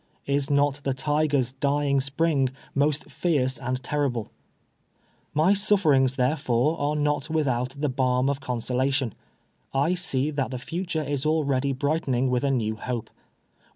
[0.25, 4.29] Is not the tiger's dying spring most fierce and terrible?
[5.35, 9.13] My sufferings, therefore, are not without the balm of consolation.
[9.75, 13.11] I see that the future is already brightening with a new hope.